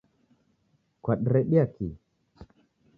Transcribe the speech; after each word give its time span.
Kwadiredia 1.03 1.65
kii? 1.75 1.93